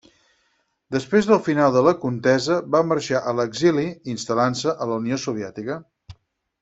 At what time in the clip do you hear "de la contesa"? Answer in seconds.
1.75-2.57